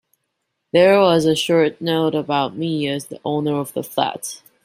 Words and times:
There 0.73 0.99
was 0.99 1.25
a 1.25 1.35
short 1.35 1.79
note 1.79 2.15
about 2.15 2.57
me 2.57 2.87
as 2.87 3.05
the 3.05 3.19
owner 3.23 3.57
of 3.59 3.73
the 3.73 3.83
flat. 3.83 4.41